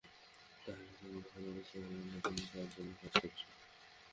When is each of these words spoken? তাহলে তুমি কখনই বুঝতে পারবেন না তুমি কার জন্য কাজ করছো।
তাহলে 0.65 0.85
তুমি 0.93 1.19
কখনই 1.19 1.51
বুঝতে 1.55 1.77
পারবেন 1.79 2.05
না 2.07 2.17
তুমি 2.23 2.43
কার 2.51 2.67
জন্য 2.73 2.91
কাজ 3.01 3.13
করছো। 3.21 3.45